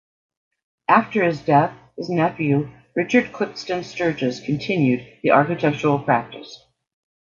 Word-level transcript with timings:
After 0.87 1.23
his 1.23 1.41
death, 1.41 1.77
his 1.95 2.09
nephew 2.09 2.71
Richard 2.95 3.31
Clipston 3.31 3.83
Sturgis 3.83 4.39
continued 4.43 5.05
the 5.21 5.29
architectural 5.29 5.99
practice. 5.99 6.65